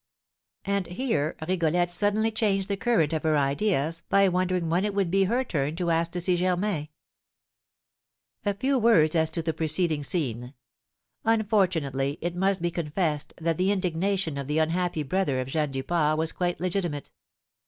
And 0.65 0.87
here 0.87 1.35
Rigolette 1.47 1.91
suddenly 1.91 2.31
changed 2.31 2.69
the 2.69 2.75
current 2.75 3.13
of 3.13 3.21
her 3.21 3.37
ideas 3.37 4.01
by 4.09 4.27
wondering 4.29 4.67
when 4.67 4.83
it 4.83 4.95
would 4.95 5.11
be 5.11 5.25
her 5.25 5.43
turn 5.43 5.75
to 5.75 5.91
ask 5.91 6.11
to 6.13 6.21
see 6.21 6.35
Germain. 6.37 6.89
A 8.43 8.55
few 8.55 8.79
words 8.79 9.15
as 9.15 9.29
to 9.29 9.43
the 9.43 9.53
preceding 9.53 10.03
scene. 10.03 10.55
Unfortunately 11.23 12.17
it 12.19 12.35
must 12.35 12.63
be 12.63 12.71
confessed 12.71 13.35
that 13.39 13.59
the 13.59 13.71
indignation 13.71 14.39
of 14.39 14.47
the 14.47 14.57
unhappy 14.57 15.03
brother 15.03 15.39
of 15.39 15.49
Jeanne 15.49 15.69
Duport 15.71 16.17
was 16.17 16.31
quite 16.31 16.59
legitimate. 16.59 17.11